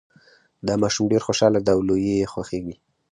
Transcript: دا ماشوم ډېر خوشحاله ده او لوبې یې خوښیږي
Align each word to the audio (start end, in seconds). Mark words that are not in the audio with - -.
دا 0.67 0.73
ماشوم 0.81 1.05
ډېر 1.11 1.21
خوشحاله 1.27 1.59
ده 1.65 1.71
او 1.75 1.81
لوبې 1.87 2.13
یې 2.19 2.29
خوښیږي 2.33 2.75